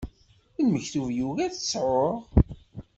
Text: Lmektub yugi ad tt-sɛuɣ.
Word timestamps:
Lmektub 0.63 1.07
yugi 1.17 1.41
ad 1.45 1.53
tt-sɛuɣ. 1.53 2.15